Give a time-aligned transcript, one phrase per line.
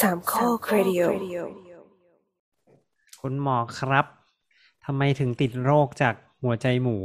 [0.00, 1.02] สามข้อครดิโอ
[3.20, 4.06] คุณหมอครับ
[4.84, 6.96] ทำไมถึงติดโรคจากหัวใจหมู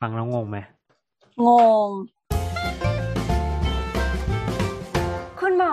[0.00, 0.58] ฟังแล้วงงไหม
[1.46, 1.48] ง
[1.86, 1.88] ง
[5.40, 5.72] คุณหมอ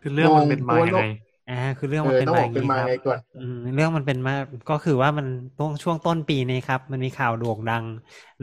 [0.00, 1.06] คือเรื่องมันเป็นมายังไง
[1.50, 4.34] อ่าคือเรื่องเอมันอเป็นต้องมาบอกเป็นมาอย่างไงนี้ครับก่อนอืมเรื่องมันเป็นมา
[4.70, 5.26] ก็คือว่ามัน
[5.60, 7.84] ต้งช่วงต้นปีนี้ครับ มันมีข่าวโด่งดัง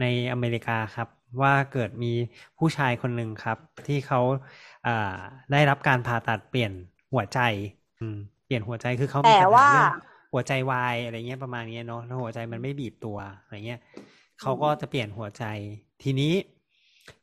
[0.00, 1.08] ในอเมริกาครับ
[1.42, 2.12] ว่าเกิดมี
[2.58, 4.20] ผู้ชายคนหนึ่งครับ ที่เขา
[4.86, 4.90] อ่า
[5.52, 6.72] ได้รับการผ่าตัดเปลี่ยน
[7.12, 7.40] หัวใจ
[7.98, 9.86] อืมเปลี่ยนหัวใจคือเขามีแต่ปัญหาว่าเรื่อง
[10.32, 13.80] หัวใจวายอะไรเงี้ยประมาณนี้เนาะแล้วหัวใจมันไม่บีบตัวอะไรเงี้ย
[14.40, 15.44] เขาก็จะเปลี่ยนหัวใจ
[16.02, 16.32] ทีนี้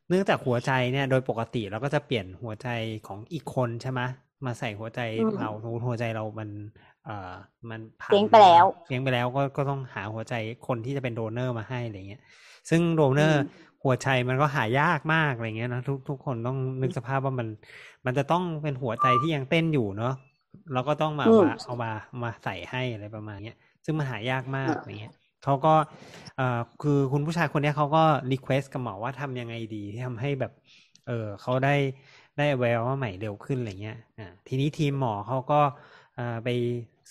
[0.09, 2.67] เนื่องจากหัวใจเนี่ยโดยปกติเราก็จะเปลี่ยนหัวใจ
[3.07, 4.01] ของอีกคนใช่ไหม
[4.45, 5.49] มาใส่หัวใจอืมเรา
[5.87, 6.49] หัวใจเรามัน
[7.05, 7.33] เอ่อ
[7.69, 10.33] มันพังเจ๊งไปแล้วเลี้ยงไปแล้วก็ก็ต้องหาหัวใจ
[10.67, 12.21] คนที่จะเป็น donor มาให้อะไรเงี้ย
[12.69, 13.45] ซึ่งโดเนอร์อืม
[13.85, 17.47] หัวใจมันก็หายากมากอะไรเงี้ยนะทุกทุกคนต้องนึกสภาพว่ามัน
[18.05, 20.09] มันจะต้องเป็นหัวใจที่ยังเต้นอยู่เนาะ
[20.71, 21.89] เราก็ต้องมาอืมมาเอามา
[22.23, 25.69] มาใส่ให้อะไรประมาณเนี้ย ซึ่งมันหายากมากอะไรเงี้ยเขาก็
[26.35, 26.43] เอ่อ
[26.79, 27.99] คือคุณผู้ชายคนเนี้ยเขาก็
[28.31, 30.51] request กับหมอว่าทำยังไงดีที่ทำให้แบบ
[31.05, 31.69] เออเขาได้
[32.37, 35.55] ได้อวัยวะใหม่เร็วขึ้นอะไรเงี้ยอ่าทีนี้ทีมหมอเขาก็
[36.13, 36.47] เอ่อไป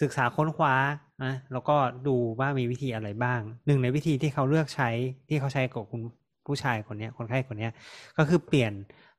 [0.00, 0.74] ศึกษาค้นคว้า
[1.22, 1.72] นะแล้วก็
[2.04, 2.10] ดู
[2.40, 4.86] ว่ามีวิธีอะไรบ้าง หนึ่งในวิธีที่เขาเลือกใช้
[5.28, 6.02] ที่เขาใช้กับคุณ
[6.46, 7.72] ผู้ชายคนเนี้ยคนไข้คนเนี้ย
[8.18, 8.72] ก็คือเปลี่ยน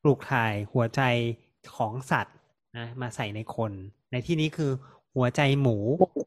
[0.03, 1.01] ปลูกถ่ายหัวใจ
[1.77, 2.35] ของสัตว์
[2.77, 3.71] นะมาใส่ในคน
[4.11, 4.71] ในที่นี้คือ
[5.15, 5.77] หัวใจหมู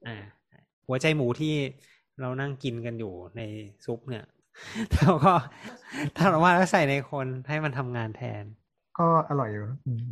[0.09, 0.17] อ่า
[0.87, 1.55] หัวใจหมูที่
[2.21, 3.41] เรานั่งกินกันอยู่ใน
[3.85, 4.27] ซุปเนี่ย
[4.95, 5.33] แล้วก็
[6.17, 8.45] ถ้าเราว่าแล้วใส่ในคนให้มันทำงานแทน
[8.99, 10.05] ก็อร่อยอยู่อืม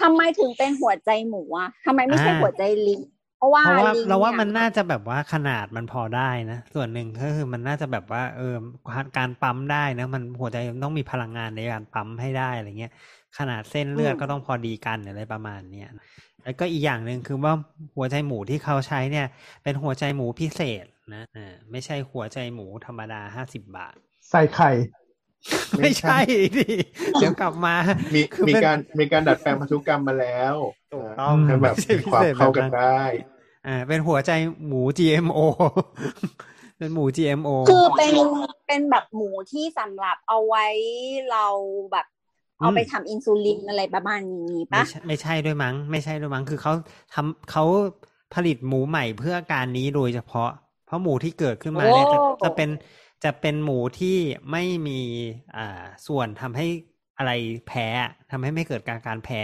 [0.00, 3.00] ทำไมถึงเป็นหัวใจหมูอะทำไมไม่ใช่อ่าหัวใจลิง
[3.38, 8.54] เพราะว่าเพราะว่าลิงเราว่าเนี่ยมันน่าจะแบบว่าขนาดมันพอได้นะ ส่วนหนึ่งก็คือมันน่าจะแบบว่า เออ
[9.16, 12.92] การปั๊มได้นะมันหัวใจมันต้องมีพลังงานในการปั๊มให้ได้อะไรเงี้ย
[13.38, 15.90] ขนาดเส้นเลือดก็ต้องพอดีกันอะไรประมาณเนี้ย
[16.44, 17.54] แล้วก็อีกอย่างหนึ่งคือว่า
[17.96, 19.26] หัวใจหมูที่เขาใช้เนี่ย
[19.62, 23.96] เป็นหัวใจหมูพิเศษนะอ่าไม่ใช่หัวใจหมูธรรมดาห้าสิบบาท
[24.30, 24.70] ใส่ไข่
[25.78, 26.18] ไม่ใช่
[26.58, 26.66] ดิ
[27.20, 27.74] เดี๋ยวกลับมา
[28.14, 30.54] มีคือมีเป็นการมีการดัดแปลงพันธุกรรมมาแล้ว
[30.92, 33.02] ถูกต้องให้แบบไม่ใช่มีความพิเศษเข้ากันแบบนั้นได้
[33.66, 34.30] อ่าเป็นหัวใจ
[34.66, 35.38] หมู GMO
[36.78, 38.14] เป็นหมู GMO คือเป็น
[38.66, 40.66] เป็นแบบหมูที่สำหรับเอาไว้
[41.30, 41.46] เรา
[41.92, 42.06] แบบ
[42.60, 46.72] เอาไปทำอินซูลินอะไรประมาณนี้ไม่ปะใช่ไม่ใช่ด้วยมั้ง ไม่ใช่ด้วยมั้ง คือเขา
[47.14, 47.64] ทำเขา
[48.34, 50.50] ผลิตหมูใหม่เพื่อการนี้โดยเฉพาะ
[50.86, 52.68] เพราะหมูที่เกิดขึ้นมาเนี่ยจะจะเป็น
[53.24, 54.16] จะเป็นหมูที่
[54.50, 54.92] ไม่มี
[55.56, 55.60] อ่า
[56.06, 56.66] ส่วนทำให้
[57.18, 57.30] อะไร
[57.66, 57.86] แพ้
[58.30, 59.42] ทำให้ไม่เกิดการการแพ้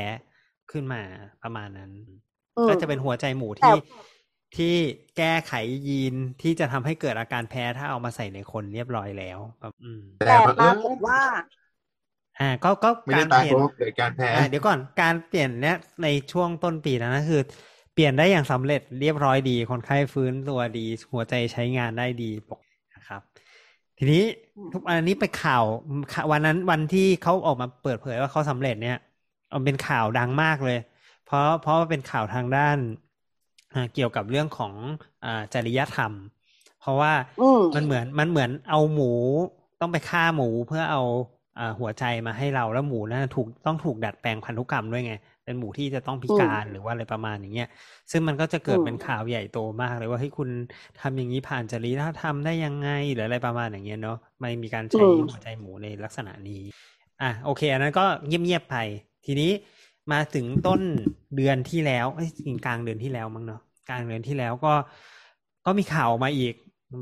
[0.70, 1.02] ขึ้นมา
[1.42, 1.90] ประมาณนั้น
[2.56, 3.76] อืมก็จะเป็นหัวใจหมูแต่ที่
[4.56, 4.74] ที่
[5.16, 5.52] แก้ไข
[5.88, 11.20] ยีนที่จะทำให้เกิดอาการแพ้ถ้าเอามาใส่ในคนเรียบร้อยแล้วแบบอืมแต่แต่บังปเอิราญกฏว่า
[12.38, 17.40] อ่า ก็ก็ไม่กาได้รตายเปเพลี่ยนราะว่าเกิดการแพ้อ่าเดี๋ยวก่อนการเปลี่ยนเนี้ยในช่วงต้นปีแล้วนะคือ
[17.92, 22.63] เปลี่ยนได้อย่างสำเร็จเรียบร้อยดีคนไข้ฟื้นตัวดี หัวใจใช้งานได้ดีปกตินะครับ
[23.98, 24.18] ทีนี้
[24.56, 25.64] อืมทุกอันนี้ไปข่าว
[26.10, 28.94] ข่าว วันนั้นวันที่เขาออกมาเปิดเผยว่าเขาสำเร็จเนี่ย
[29.48, 30.74] เอาเป็นข่าวดังมากเลย
[31.22, 32.76] เพราะเพราะว่าเป็นข่าวทางด้าน
[33.72, 34.74] อ่าเกี่ยวกับเรื่องของ
[35.22, 36.14] อ่าจริยธรรม
[36.78, 39.04] เพราะว่าอืมมันเหมือนมันเหมือนเอาหมู
[39.80, 41.00] ต้องไปฆ่าหมูเพื่อเอา
[41.56, 45.12] อ่าหัวใจมาให้เราแล้วหมูนั้นถูกต้องถูกดัดแปลงพันธุกรรมด้วยไง
[45.44, 47.66] เป็นหมูที่จะต้องพิการหรือว่าอะไรประมาณอย่างเงี้ย
[48.10, 50.50] ซึ่งมันก็จะเกิดอืมเป็นข่าวใหญ่โตมากเลยว่าเฮ้ยคุณ
[50.98, 56.62] ทำอย่างนี้ผ่านจริยธรรมได้ยังไงหรืออะไรประมาณอย่างเงี้ยเนาะไม่มีการใช้หัวใจหมูในลักษณะนี้
[57.20, 58.74] อะโอเค อันนั้นก็เงียบๆไป
[59.24, 59.50] ทีนี้
[60.12, 60.80] มาถึงต้น
[61.34, 64.74] เดือนที่แล้วเอ้ยจริงกลางเดือนที่แล้วมั้งเนาะกลางเดือนที่แล้วก็
[65.64, 66.54] ก็มีข่าวออกมาอีก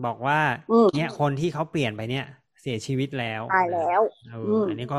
[0.07, 0.39] บอกว่า
[0.69, 2.25] อืมเนี่ยคนที่เขาเปลี่ยนไปเนี่ย
[2.61, 4.95] เสียชีวิตแล้วตายแล้วเอออือมอันนี้ก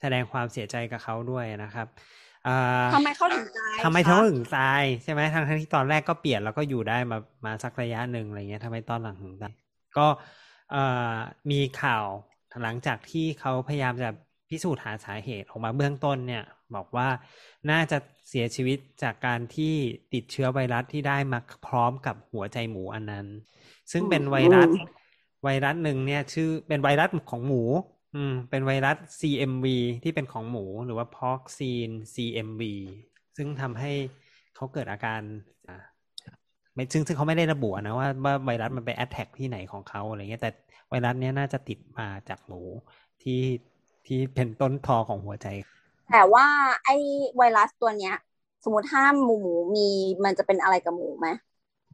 [0.00, 2.00] แสดงความเสียใจกับเขาด้วยนะครับอ่า
[2.92, 9.52] ทำไมเขาถึงตายทำไมคะเขาถึงตายใช่ไหมทั้งทั้งที่ตอนแรกก็เปลี่ยนแล้วก็อยู่ได้มามาสักระยะหนึ่งอะไรเงี้ยทำไมตอนหลังถึงตาย
[9.96, 10.06] ก็
[10.68, 10.78] เอ่อ
[11.50, 12.06] มีข่าว
[12.62, 14.08] หลังจากที่เขาพยายามจะ
[14.50, 16.42] พิสูจน์หาสาเหตุออกมาเบื้องต้นเนี่ย
[16.74, 17.08] บอกว่า
[17.70, 17.96] น่าจะ
[18.28, 19.74] เสียชีวิตจากการที่
[20.12, 23.26] ติดเชื้อไวรัสที่ได้มาพร้อมกับหัวใจหมูอันนั้น
[23.92, 24.68] ซึ่งเป็นไวรัส
[25.42, 27.62] ไวรัสหนึ่งเนี่ย ชื่อเป็นไวรัสของหมู
[28.16, 29.66] อืม เป็นไวรัส CMV
[30.02, 32.62] ที่เป็นของหมูหรือว่า Porcine CMV
[33.36, 33.92] ซึ่งทำให้
[34.56, 35.20] เขาเกิดอาการ
[35.68, 35.82] อ่า
[36.74, 40.50] ไม่ซึ่งซึ่งเขาไม่ได้ระบุนะว่าว่าไวรัสมันไปแอดแท็กที่ไหนของเขาอะไรเงี้ยแต่
[40.90, 42.60] ไวรัสเนี้ยน่าจะติดมาจากหมู
[43.22, 43.40] ที่
[44.06, 45.46] ที่เป็นต้นทอของหัวใจ
[46.12, 46.46] แต่ว่า
[46.84, 46.96] ไอ้
[47.36, 48.14] ไวรัสตัวเนี้ย
[48.64, 49.88] สมมติถ้าหมูหมูมี
[50.24, 51.28] มันจะเป็นอะไรกับหมูไหม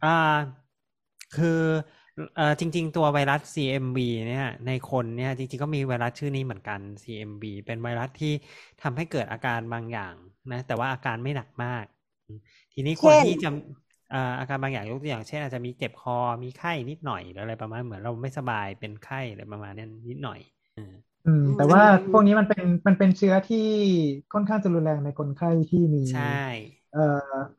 [0.05, 0.19] อ่า
[1.37, 1.61] คือ
[2.37, 8.33] เอ่อจริง ๆ ตัวไวรัส CMV เนี่ยในคนเนี่ยจริง ๆ ก็มีไวรัสชื่อนี้เหมือนกัน CMV เป็นไวรัสที่
[8.83, 10.15] ทำให้เกิดอาการบางอย่าง
[10.53, 11.85] นะ แต่ว่าอาการไม่หนักมาก
[12.73, 13.49] ทีนี้คนเช่นที่จะ
[14.11, 20.41] เอ่ออาการบางอย่างยกตัวอย่างเช่นอาจจะมีเจ็บคอมีไข้นิดหน่อยหรืออะไรประมาณเหมือนเราไม่สบายเป็นไข้อะไรประมาณนี้นิดหน่อย
[20.75, 20.95] เออ
[21.25, 23.59] อืมแต่ว่าพวกนี้มันเป็นมันเป็นเชื้อที่
[24.33, 26.21] ค่อนข้างจะรุนแรงในคนไข้ที่มีใช่
[26.91, 27.01] เอ่อ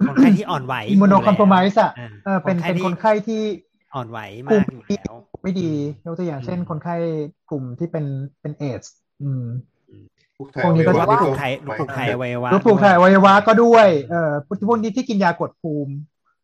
[0.05, 3.41] คนไข้ที่อ่อนไหวอิมมูโนคอมโพไมซ์อะอ่าเออเป็นคนไข้เป็นที่คนไข้ที่
[3.93, 5.13] อ่อนไหวภูมากมิอยู่แล้ว
[5.43, 5.69] ไม่ดี
[6.05, 6.95] ยกตัวอย่างเช่นอืมคนไข้
[7.49, 8.05] กลุ่มที่เป็น
[8.41, 9.43] เป็นเอดส์อืม
[10.37, 14.31] พวกพวกนี้ก็หรือว่าจะปลูกถ่ายปลูกถ่ายอวัยวะรูปผูกถ่ายอวัยวะก็ด้วย เอ่อ
[14.67, 15.93] พวกนี้ที่กินยากดภูมิ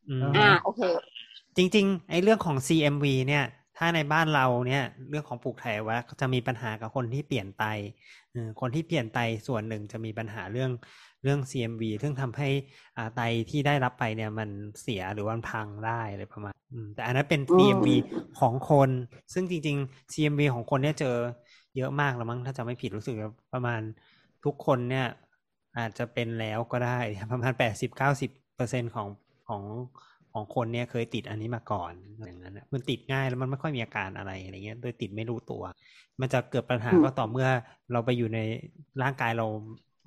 [0.10, 0.82] อืมอ่าโอเค
[1.58, 3.46] จริง ๆ ไอ้เรื่องของ CMV เนี่ย
[3.78, 7.66] ถ้าในบ้านเราเนี่ย เรื่องของปลูกถ่ายอวัยวะจะมีปัญหากับคนที่เปลี่ยนไต
[8.32, 10.72] เออคนที่เปลี่ยนไตส่วนหนึ่งจะมีปัญหาเรื่อง
[11.24, 12.50] เรื่อง CMV ซึ่งทำให้
[12.98, 14.50] อ่าไตที่ได้รับไปเนี่ยมัน
[14.82, 17.88] เสียหรือวันพังได้อะไรประมาณอืมแต่อันนั้นเป็นอืม CMV
[18.40, 18.90] ของคน
[19.34, 21.16] ซึ่งจริง ๆ CMV ของคนเนี่ยเจอ
[21.78, 23.82] เยอะมากแล้วมั้งถ้าจะไม่ผิดรู้สึกว่าประมาณ
[24.46, 25.06] ทุกคนเนี่ย
[25.78, 27.00] อาจจะเป็นแล้วก็ได้
[27.32, 29.08] ประมาณแปดสิบเก้าสิบเปอร์เซ็นของ
[29.48, 29.64] ของ
[30.34, 31.94] ของคนเนี่ยเคยติดอันนี้มาก่อน
[32.26, 35.64] อย่างนั้นนะมันติดง่ายแล้วมันไม่ค่อยมีอาการอะไรอะไรเงี้ยโดยติดไม่รู้ตัว
[36.22, 37.48] มันจะเกิดปัญหาอืมก็ต่อเมื่อ
[37.92, 38.40] เราไปอยู่ใน
[39.02, 39.46] ร่างกายเรา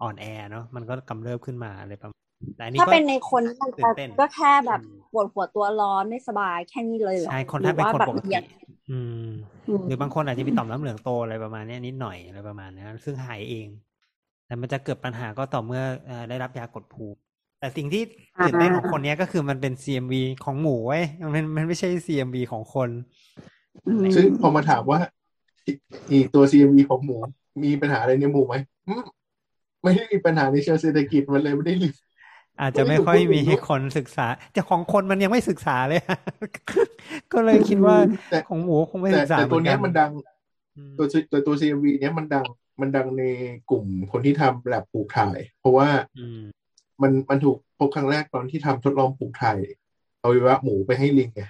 [0.02, 2.20] อ่อนแอเนาะมันก็กำเริบขึ้นมาอะไรประมาณ
[2.56, 8.46] แต่อันนี้ถ้าก็เป็นในคนมันตื่จะนเต้นก็แค่แบบอืมปวดหัวตัวร้อนไม่สบายแค่นี้เลยเหรอใช่คนหรืถ้าเป็นว่าคนแบบปกมีติอย่าง
[8.90, 9.28] อืม
[9.68, 13.68] อืมหรือบางคนอาจจะมีต่อมน้ำเหลืองโตอะไรประมาณเนี้ยนิดหน่อยอะไรประมาณนี้ซึ่งหายเอง
[14.46, 17.18] แต่มันจะเกิดปัญหาก็ต่อเมื่อเอ่อได้รับยากดภูมิ
[17.58, 18.02] แต่สิ่งที่
[18.44, 20.14] ตื่นเต้นของคนเนี้ยก็คือมันเป็น CMV
[20.44, 21.04] ของหมูไว้ย
[21.34, 22.88] มันมันไม่ใช่ CMV ของคน
[23.86, 25.00] อืมซึ่งพอมาถามว่า
[26.10, 27.16] อีตัว CMV ของหมู
[27.64, 28.54] มีปัญหาอะไรในหมูไหม
[28.88, 29.04] อืม
[29.82, 31.88] ไม่ได้มีปัญหาในเชิงเศรษฐกิจมันเลยไม่ได้รี
[32.60, 36.00] อาจจะไม่ค่อยมีคนศึกษา แต่ของคนมันยังไม่ศึกษาเลย
[37.32, 37.96] ก็เลยคิดว่า
[38.30, 40.10] แต่ของหมูคงไม่แต่ศึกษาแต่ตัวเนี้ยเหมัอนนดัง
[40.76, 42.44] อืมตัวตัวตัว CMV เนี้ยมันดัง
[42.80, 43.22] มันดังใน
[43.70, 45.88] กลุ่มคนที่ทำแลบปลูกถ่าย เพราะว่า
[46.18, 46.40] อืม
[47.02, 49.58] มันมันถูกพบครั้งแรกตอนที่ทำทดลองปลูกถ่าย
[50.20, 51.42] เอาไว้ว่าหมูไปให้ลิงไง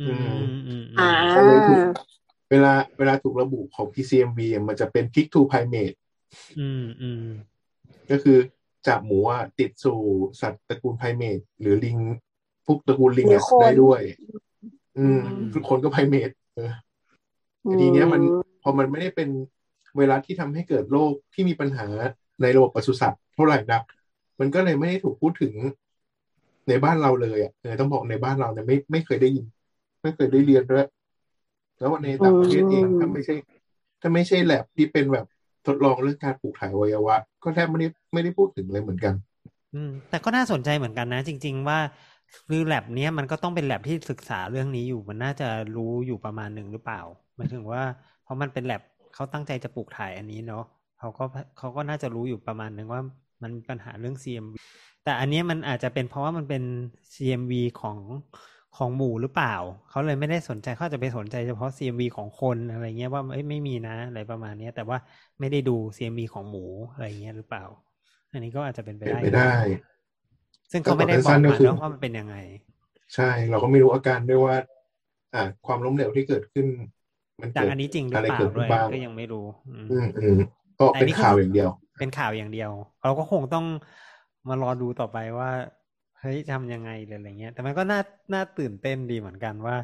[0.00, 1.80] อืมอืมอืมอ่าก็เลยถูก
[2.50, 5.96] เวลาเวลาถูกระบุของ PCMV อะมันจะเป็น pick to primate
[6.60, 7.24] อืมอืม
[8.10, 8.38] ก็คือ
[8.86, 9.98] จากหมูอะติดสู่
[10.40, 11.98] สัตว์ตระกูลไพรเมทหรือลิง
[12.66, 14.00] พวกตระกูลลิงหรืออะคนได้ด้วย
[14.98, 16.70] อืมอืมทุกคนก็ไพรเมทเออ
[17.62, 18.22] แต่ทีเนี้ยมัน
[18.62, 19.28] พอมันไม่ได้เป็น
[19.94, 21.86] ไวรัสที่ทำให้เกิดโรคที่มีปัญหา
[22.42, 23.82] ในระบบปศุสัตว์เท่าไหร่นัก
[24.40, 25.54] มันก็เลยไม่ได้ถูกพูดถึง
[26.68, 29.46] ในบ้านเราเลยอะเออต้องบอกในบ้านเราเนี่ยไม่ไม่เคยได้ยิน
[30.02, 30.86] ไม่เคยได้เรียนด้วย
[31.78, 33.34] แล้วในต่างประเทศเองอืมถ้าไม่ใช่
[34.00, 35.26] ถ้าไม่ใช่แลบที่เป็นแบบ
[35.66, 39.14] ทดลองเรื่องการปลูกถ่ายอวัยวะ ก็แทบไม่ได้ไม่ได้พูดถึงเลยเหมือนกัน
[39.74, 41.78] อืม แต่ก็น่าสนใจเหมือนกันนะ จริง ๆ ว่า
[42.48, 47.00] คือแลบเนี้ยมันก็ต้องเป็นแลบที่ศึกษาเรื่องนี้อยู่ มันน่าจะรู้อยู่ประมาณหนึ่งหรือเปล่า
[47.36, 47.82] หมายถึงว่า
[48.22, 48.82] เพราะมันเป็นแลบ
[49.14, 50.64] เขาตั้งใจจะปลูกถ่ายอันนี้เนาะ
[50.98, 51.24] เขาก็
[51.58, 53.02] เขาก็น่าจะรู้อยู่ประมาณหนึ่งว่า
[53.42, 54.54] มันมีปัญหาเรื่อง CMV
[55.04, 56.62] แต่อันนี้มันอาจจะเป็นเพราะว่ามันเป็น
[57.14, 57.98] CMV ของ
[58.76, 59.54] ของหมูหรือเปล่า
[59.88, 64.98] เขาเลยไม่ได้สนใจเขาอาจจะไปสนใจเฉพาะ CMV ของคนอะไรเงี้ยว่าเอ้ยไม่มีนะอะไรประมาณเนี้ยแต่ว่า
[65.40, 67.64] ไม่ได้ดู CMV ของหมูอะไรเงี้ยหรือเปล่า
[68.32, 69.52] อันนี้ก็อาจจะเป็นไปเป็นได้ไปได้
[70.72, 72.36] ซึ่งเขาไม่ได้บอกสั้นๆก็มาคือเนอะว่ามันเป็นยังไง
[73.14, 74.56] ใช่ เราก็ไม่รู้อาการด้วยว่า
[75.34, 76.66] อ่า ความล้มเหลวที่เกิดขึ้น
[77.40, 80.38] มันจากเกิดอันนี้จริงหรืออะไรเปล่าเกิดด้ขึ้วยนบ้างก็ยังไม่รู้อืมอืมอืม
[80.78, 82.70] ก็เป็นข่าวอย่างเดียว เป็นข่าวอย่างเดียว
[83.02, 83.64] เราก็คงต้อง
[84.48, 85.48] มารอดูต่อไปว่า
[86.24, 88.00] เฮ้ยทำยังไงหรืออะไรเงี้ย แต่มันก็น่า
[88.34, 89.76] น่าตื่นเต้นดีเหมือนกันว่า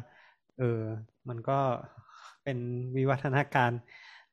[0.57, 0.81] เออ
[1.29, 1.59] มันก็
[2.43, 2.57] เป็น
[2.97, 3.71] วิวัฒนาการ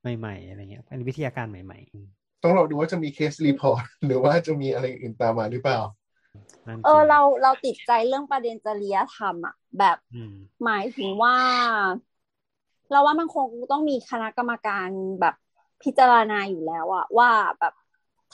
[0.00, 2.06] ใหม่ ๆ อะไรเงี้ย เป็นวิทยาการใหม่ๆอืม
[2.42, 5.80] ต้องรอดูว่าจะมีเคสรีพอร์ตหรือว่าจะมีอะไรอื่นตามมาหรือเปล่า
[6.68, 10.32] นั่นเออจงเราเราติดใจเรื่องประเด็นจริยธรรมอะแบบอืม
[10.64, 11.34] หมายถึงว่า
[12.90, 14.88] เราว่ามันคงต้องมีคณะกรรมการ
[15.20, 15.34] แบบ
[15.82, 17.72] พิจารณาอยู่แล้วอะว่าแบบ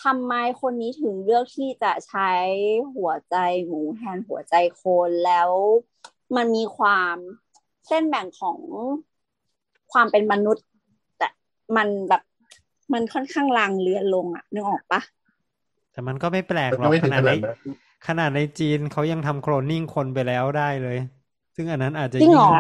[0.03, 2.31] ทำไมคนนี้ถึงเลือกที่จะใช้
[2.97, 3.37] หัวใจ
[3.67, 5.51] หมูแทนหัวใจคนแล้ว
[6.37, 7.17] มันมีความ
[7.87, 8.59] เส้นแบ่งของ
[9.93, 10.65] ความเป็นมนุษย์
[11.19, 11.29] แต่
[11.77, 12.23] มันแบบ
[12.93, 15.01] มันค่อนข้างลางเลือนลงอะนึกออกปะ
[15.93, 17.59] แต่มันก็ไม่แปลกหรก็อกไม่ขถึงนาดขในนาดนั้น
[18.07, 20.99] ขนาดในจีนเขายังทำโคลนนิ่งคนไปแล้วได้เลย
[21.57, 22.55] ซึ่งอันนั้นอาจจะจริงยิ่เหรอ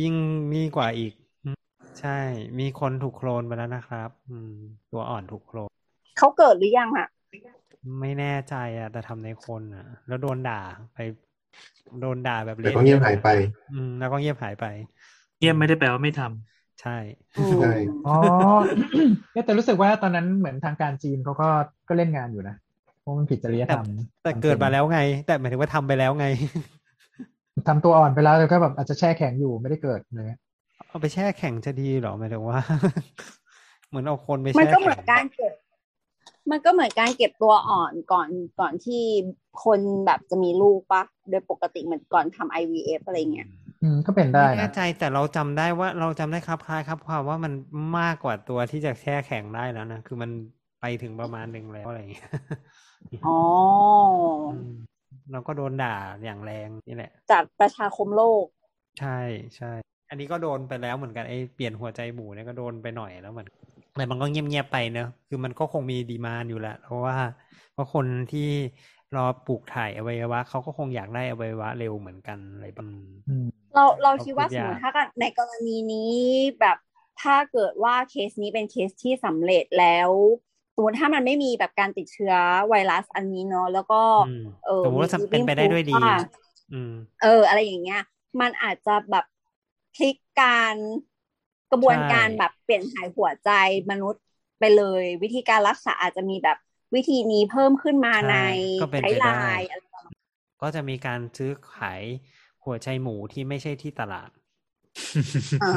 [0.00, 0.14] ยิ่ง
[0.52, 1.12] นี่กว่าอีก
[1.44, 1.56] อืม
[2.00, 2.18] ใช่
[2.58, 4.52] มีคนถูกโคลนไปแล้วนะครับ อืม
[4.92, 5.70] ตัวอ่อนถูกโคลน
[6.18, 7.08] เขาเกิดหรือยังอะ
[8.00, 10.60] ไม่แน่ใจอะแต่ทำในคนอะแล้วโดนด่า
[10.94, 10.98] ไป
[12.00, 13.28] โดนด่าแบบแต่ก็เงียบหายไป
[13.72, 14.66] อืมแล้วก็เงียบหายไป
[15.38, 16.96] เยี่ยมไม่ได้แปลว่าไม่ทำใช่
[17.38, 17.72] อืมใช่
[18.06, 18.14] อ๋อ
[19.32, 21.48] เนี่ยแต่รู้สึกว่าตอนนั้นเหมือนทางการจีนเขาก็
[21.88, 22.56] ก็เล่นงานอยู่นะ
[23.00, 23.84] เพราะมันผิดจริยธรรม
[24.22, 26.26] แต่เกิดมาแล้วไง แต่หมายถึงว่าทำไปแล้วไง
[27.68, 30.40] ทำตัวอ่อนไปแล้วแล้วก็แบบอาจจะแช่แข็งอยู่ไม่ได้เกิดอะไรเงี้ย
[30.88, 32.58] เอาไปแช่แข็งจะดีเหรอหมายถึงว่า
[33.88, 35.52] เหมือนเอาคนไปมันแช่ก็เหมือนแข็งการเก็บ
[36.50, 38.28] มันก็เหมือนการเก็บตัวอ่อนก่อน
[38.60, 39.02] ก่อนที่
[39.64, 43.48] คนแบบจะมีลูกปะโดยปกติเหมือนก่อนทำ IVF อะไรเงี้ย
[43.82, 47.52] อืมก็เป็นได้ไม่แน่นะใจแต่เราจำได้ว่าเราจำได้ครับคล้ายครับความว่ามัน
[47.98, 50.30] มากกว่าตัวที่จะแช่แข็งได้แล้วนะคือมัน
[50.80, 52.28] ไปถึงประมาณหนึ่งแล้วอะไรอย่างเงี้ย
[53.26, 53.38] อ๋อ
[54.50, 54.70] อืม
[55.32, 58.44] เราก็โดนด่าอย่างแรงนี่แหละ จากประชาคมโลก
[59.00, 59.18] ใช่
[59.56, 59.72] ใช่
[60.10, 63.48] อันนี้ก็โดนไปแล้วเหมือนกันไอ้เปลี่ยนหัวใจหมูเนี่ยก็โดนไปหน่อยแล้วเหมือน
[63.96, 67.16] แต่มันก็เงียบๆไปเนอะคือมันก็คงมี demand อยู่แหละเพราะว่า
[67.72, 68.40] เพราะคนที่
[69.14, 76.14] รอปลูกถ่ายอวัยวะเขาก็คงอยากได้อวัยวะเร็วเหมือนกันอะไรแบบนี้อืมเราเราเราคิดว่าพูดสมยากมติถ้าเกิดในกรณีนี้
[76.60, 76.76] แบบ
[77.22, 80.10] ถ้าเกิดว่าเคสนี้เป็นเคสที่สำเร็จแล้ว
[80.74, 82.34] สมมติถ้ามันไม่มีแบบการติดเชื้อ
[82.68, 86.06] ไวรัสอันนี้เนาะแล้วก็อืมเออสมมติว่ามีเป็นไปได้ด้วยดีว่า
[86.70, 86.90] อืม
[87.22, 88.00] เออ อะไรอย่างเงี้ย
[88.40, 89.24] มันอาจจะแบบ
[89.94, 90.76] พลิกการ
[91.70, 93.50] กระบวนการใช่แบบเปลี่ยนถ่ายหัวใจ
[93.90, 94.22] มนุษย์
[94.60, 96.58] ไปเลย วิธีการรักษาอาจจะมีแบบ
[96.94, 98.36] วิธีนี้เพิ่มขึ้นมาใน
[98.82, 100.12] ก็เป็นไกไปด์ไลได้น์อะไรประมาณ
[100.62, 102.02] ก็จะมีการซื้อขาย
[102.64, 104.30] หัวใจหมูที่ไม่ใช่ที่ตลาด
[105.62, 105.72] อ่า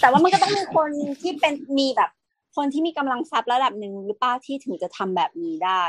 [0.00, 2.10] แต่ว่ามันก็ต้องมีคนที่เป็นมีแบบ
[2.56, 5.84] คนที่มีกำลังทรัพย์ระดับหนึ่งหรือเปล่าที่ถึงจะทำแบบนี้ได้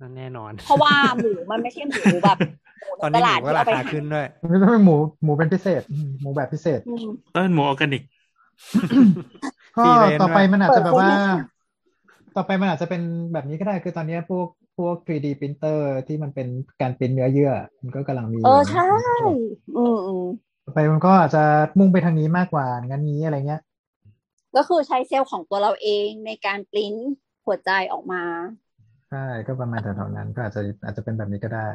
[0.00, 2.38] นั่นแน่นอน เพราะว่าหมูมันไม่ใช่หมูแบบ
[2.84, 8.02] หมูตอนในตนี้หลามูดก็ที่ราเอาไปคาขึ้นด้วยมันต้องเป็นหมูหมูเป็นพิเศษอืมหมูแบบพิเศษอืมต้นหมูออร์แกนิก
[9.78, 11.36] ก็ฟรีเรนจ์ต่อไปด้วยมันอาจจะแบบว่าเปิดให้
[12.36, 16.48] ต่อไปมันอาจจะเป็นแบบนี้ก็ได้คือตอนนี้พวกพวก 3D printer ที่มันเป็น
[16.80, 18.88] การปริ้นเนื้อเยื่อ มันก็กำลังมีเออแบบนี้ใช่
[19.76, 20.24] อืมอืม
[20.64, 21.44] ต่อไปมันก็อาจจะ
[21.78, 23.60] มุ่งไปทางนี้มากกว่างั้นนี้อะไรเงี้ย
[24.56, 26.94] ก็คือใช้เซลล์ของตัวเราเองในการปริ้น
[27.44, 28.22] หัวใจออกมา
[29.08, 31.68] ใช่ก็ประมาณแถวๆนั้นก็อาจจะอาจจะเป็นแบบนี้ก็ได้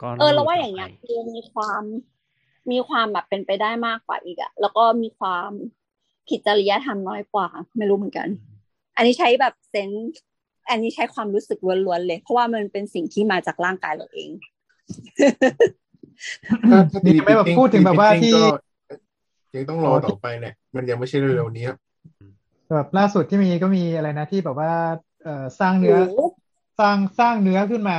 [0.00, 1.82] ก็เออเราดูว่าต่อย่างเงี้ยไปคือมีความ
[2.70, 5.50] มีความแบบเป็นไปได้มากกว่าอีกอะแล้วก็มีความ
[6.28, 8.28] ผิดจริยธรรมน้อยกว่า ไม่รู้เหมือนกัน
[8.96, 10.20] อันนี้ใช้แบบเซนส์
[10.70, 14.30] อันนี้ใช้ความรู้สึกล้วนๆเลย เพราะว่ามันเป็นสิ่งที่มาจากร่างกายเราเอง
[16.70, 18.42] ถ้าถ้านี่ไม่แบบ 3D พูดถึงแบบว่าที่ก็
[19.54, 21.78] ยังต้องรอต่อไปเนี่ยมันยังไม่ใช่เร็วๆนี้ครับ
[22.74, 24.72] แบบล่าสุดที่มีก็มีอะไรนะที่แบบว่า
[25.22, 26.24] เอ่อสร้างเนื้อหมู
[26.80, 27.96] สร้างสร้างเนื้อขึ้นมา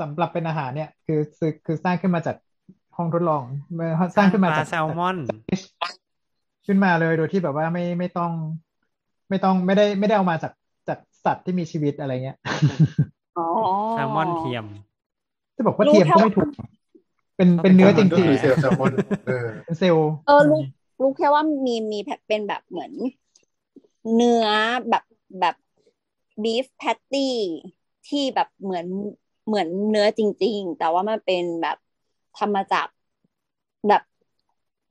[0.00, 2.36] สำหรับเป็นอาหารเนี่ย คือคือคือสร้างขึ้นมาจาก
[2.96, 3.44] ห้องทดลอง
[4.16, 5.16] สร้างขึ้นมาปลาจากแซลมอน
[6.66, 8.32] ขึ้นมาเลยโดยที่แบบว่าไม่ไม่ต้อง
[9.28, 10.52] ไม่ต้องไม่ได้ไม่ได้เอามาจาก
[10.88, 12.38] จากสัตว์ที่มีชีวิตอะไรเงี้ย
[13.38, 13.46] อ๋อ
[13.90, 14.64] แซลมอนเทียม
[15.56, 16.48] จะบอกว่ารู้เทียมแค่ก็ว่าไม่ถูก
[17.36, 18.92] เป็นเป็นเนื้อจมันก็ริงคือเซลล์แซลมอน
[19.26, 20.60] เออๆเป็นเซลล์เออรู้
[21.00, 22.92] รู้แค่ว่ามีมีแบบเป็นแบบเหมือน
[24.14, 24.46] เนื้อ
[24.90, 25.04] แบบ
[25.40, 25.56] แบบ
[26.42, 27.34] beef patty
[28.08, 28.86] ที่แบบเหมือน
[29.46, 31.76] เหมือนเนื้อจริง ๆ แต่ว่ามันเป็นแบบ
[32.38, 32.94] ทำมาจากแบบ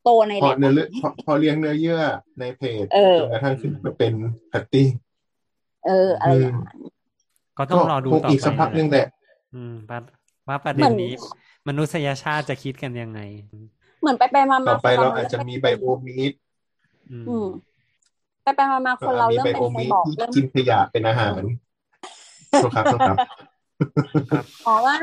[0.04, 2.02] โตในเพาะแล็บเนื้อเลือดเพาะเพาะเลี้ยงเนื้อเยื่อ
[2.40, 4.14] ใน plate เออจนกระทั่งขึ้นมาเป็น
[4.50, 4.88] patty
[5.86, 6.78] เอออะไรอย่างนั้น
[7.58, 9.08] ก็ต้องรอดูคงต่ออีกไปสักพักหนึงแหละ
[9.56, 10.00] อืมว่า
[10.48, 11.14] ว่าประเด็นนี้
[11.68, 13.20] มนุษยชาติจะคิดกันยังไง
[14.02, 16.34] เหมือนไปไปมาต่มาอไปคนเราเราอาจจะมีไบโอมีด
[17.12, 17.48] อืมอืม
[18.44, 21.42] ไปไปมามาคนเรามีเริ่มไบเป็นโอไซมีดบอร์กที่เริ่มกินขยะเป็นอาหาร
[22.50, 23.18] โทษครับโทษครับ
[24.68, 24.96] อ๋อว่า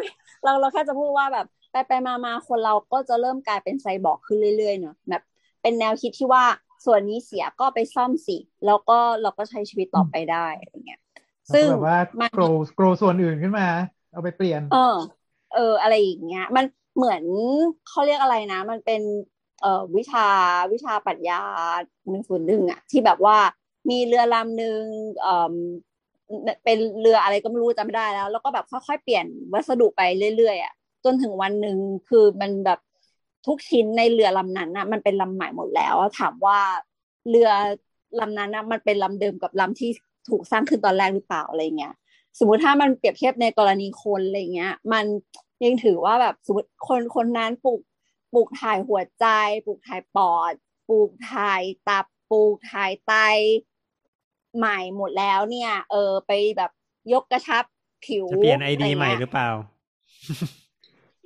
[0.44, 5.22] เราเราแค่จะพูดว่าแบบ ไปไปมามาคนเราก็จะเริ่มกลายเป็นไซบอร์กขึ้นเรื่อยๆเนอะแบบ
[5.62, 6.44] เป็นแนวคิดที่ว่า
[6.86, 8.36] ส่วนนี้เสียก็ไปซ่อมสิ
[8.66, 11.00] แล้วก็เราก็ใช้ชีวิตต่อไปได้อะไรเงี้ย
[11.52, 12.42] ซึ่งแบบว่ามันโกร
[12.74, 13.66] โกรส่วนอื่นขึ้นมา
[14.12, 14.76] เอาไปเปลี่ยน เออ
[15.54, 16.64] เออ อะไรอย่างเงี้ย มัน
[16.96, 17.24] เหมือน
[17.86, 19.00] เขาเรียกอะไรนะ มันเป็น
[19.60, 20.20] เอ่อวิชา
[20.72, 21.40] วิชาปรัชญา
[22.10, 23.36] หนึ่งส่วนหนึ่งอะที่แบบว่า
[23.90, 24.82] มีเรือลำหนึ่ง
[25.20, 25.52] เอ่อ
[26.64, 30.00] เป็นเรืออะไรก็ไม่รู้จำไม่ได้แล้ว แล้วก็แบบค่อยๆเปลี่ยนวัสดุไป
[30.36, 30.72] เรื่อยๆอะ
[31.04, 31.78] จนถึงวันหนึ่ง
[32.08, 32.80] คือมันแบบ
[33.46, 36.58] ทุกชิ้นในเรือลำนั้นอะมันเป็นลำใหม่หมดแล้ว ถามว่า
[37.28, 37.50] เรือ
[38.20, 39.90] ลำนั้นอะมันเป็นลำเดิมกับลำที่
[40.28, 41.94] ถูกสร้างขึ้นตอนแรกหรือเปล่าอะไรเงี้ย
[42.38, 45.04] สมมุติถ้ามันเปรียบเทียบในกรณีคนอะไรเงี้ย มัน
[45.64, 47.80] ยังถือว่าแบบสมมติคนคนนั้นปลูก
[48.32, 49.26] ปลูกถ่ายหัวใจ
[49.66, 50.52] ปลูกถ่ายปอด
[50.88, 53.14] ปลูกถ่ายตับปลูกถ่ายไต
[54.56, 56.70] ใหม่หมดแล้วเนี่ย เออไปแบบ
[57.12, 57.64] ยกกระชับ
[58.04, 59.50] ผิวจะเปลี่ยนไอดีะรใหม่เงี้ยหรือเปล่า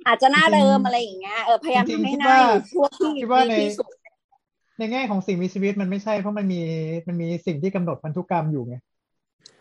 [0.05, 3.87] อาจจะหน้าจริงๆเดิมอะไรอย่างเงี้ยเออพยายามจริงทำๆให้คิดหน้าว่าอยู่ช่วงที่คิดว่าในดีที่สุด
[4.77, 6.59] ในแง่ของสิ่งมีชีวิตมันไม่ใช่เพราะมันมี
[7.07, 8.75] มันมีสิ่งที่กำหนดพันธุกรรมอยู่ไง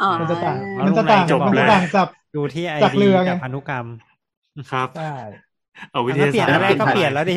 [0.03, 3.87] อ๋อมันจะต่างอ๋อมันจะต่างจบมันแล้จะวต่างจากดูที่ไอจากดีเรือไงกับพันธุกรรม
[4.71, 5.13] ครับใช่
[5.91, 7.37] เอาวิทถ้ายาเปลี่ยนศาสอัตนแรร์กก็เปลี่ยนแล้วดิ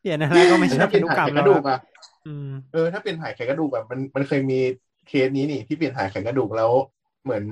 [0.00, 1.78] เปลี่ยนอันแรกก็ไม่ใช่ถ้าพัเป็นนธุกรถ่ารมยไขกแล้วระดูกอะ
[2.26, 4.58] อืมเออ ถ้าเป็นถ่ายไขกระดูกแบบมันมันเคยมี
[5.08, 6.70] เคสนี้นี่ที่เปลี่ยนถ่ายไขกระดูกแล้ว
[7.24, 7.44] เหมือน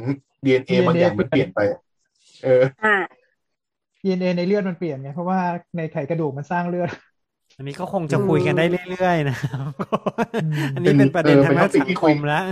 [0.45, 1.61] DNA บางอย่างมันเปลี่ยนไป
[2.45, 3.24] เอออ่า
[4.05, 5.39] DNA ในเลือดมันเปลี่ยนไงเพราะว่า
[5.77, 6.89] ในไขกระดูกมันสร้างเลือด
[7.57, 9.65] อันนี้ก็คงจะคุยกันได้เรื่อยๆนะครับ
[10.41, 12.45] อืมอันนี้เป็นประเด็นเออทางด้านเป็นสัง topic ที่คคุยมแล้ว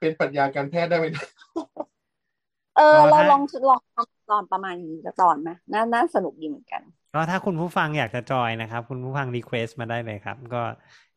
[0.00, 1.06] เป็นปรัชญาการแพทย์ได้ไหม
[2.76, 6.82] เอออ๋อเราถ้าลองลองทำตอนประมาณนี้ละตอนไหมน่าน่าสนุกดีเหมือนกัน
[7.14, 10.62] ก็ถ้าคุณผู้ฟังอยากจะจอยนะครับ คุณผู้ฟัง request มาได้เลยครับ ก็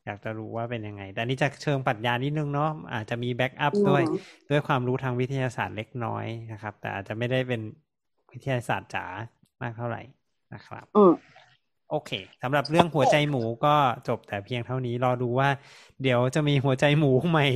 [0.06, 4.04] อยากจะรู้ว่าเป็นยังไง แต่อันนี้จะเชิงปรัชญานิดนึงเนาะอาจจะมี back up อืมด้วย
[4.50, 7.62] ด้วยความรู้ทางวิทยาศาสตร์เล็กน้อยนะครับ แต่อาจจะไม่ได้เป็น
[8.34, 9.06] วิทยาศาสตร์จ๋า
[9.62, 10.02] มากเท่าไหร่
[10.54, 11.14] นะครับอืม
[11.90, 12.12] โอเค
[12.44, 13.76] สำหรับเรื่องหัวใจหมูก็
[14.08, 15.50] จบแต่เพียงเท่านี้รอดูว่า
[16.02, 17.48] เดี๋ยวจะมีหัวใจหมูใหม่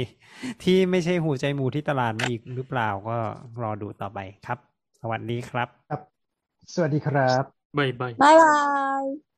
[0.64, 3.18] ที่ไม่ใช่หัวใจหมูที่ตลาดมาอีกหรือเปล่าก็
[3.62, 4.60] รอดูต่อไปครับ
[5.02, 6.02] สวัสดีครับครับ
[6.74, 7.44] สวัสดีครับ
[7.78, 8.56] บายบายบ๊ายบา
[9.04, 9.26] ย